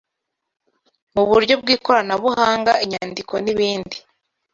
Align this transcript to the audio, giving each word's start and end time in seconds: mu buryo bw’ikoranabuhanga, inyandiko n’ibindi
mu 1.15 1.23
buryo 1.29 1.53
bw’ikoranabuhanga, 1.61 2.71
inyandiko 2.83 3.33
n’ibindi 3.45 3.97